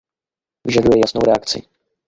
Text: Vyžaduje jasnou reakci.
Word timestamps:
Vyžaduje 0.67 0.99
jasnou 1.01 1.21
reakci. 1.25 1.63